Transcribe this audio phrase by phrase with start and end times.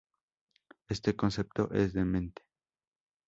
[0.87, 2.41] Este concepto es demente.